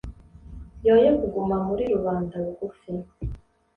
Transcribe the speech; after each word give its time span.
yoye 0.85 1.09
kuguma 1.19 1.55
muri 1.67 1.83
rubanda 1.93 2.35
rugufi 2.45 2.91